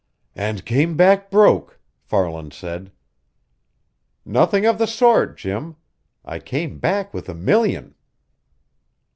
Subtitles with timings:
[0.35, 2.91] "And came back broke!" Farland said.
[4.25, 5.75] "Nothing of the sort, Jim.
[6.25, 7.93] I came back with a million."